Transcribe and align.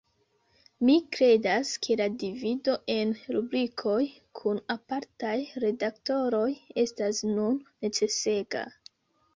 Mi 0.87 0.93
kredas, 1.17 1.73
ke 1.87 1.97
la 2.01 2.07
divido 2.23 2.75
en 2.95 3.13
rubrikoj 3.35 4.01
kun 4.41 4.63
apartaj 4.79 5.37
redaktoroj 5.67 6.49
estas 6.87 7.23
nun 7.37 7.63
necesega. 7.89 8.69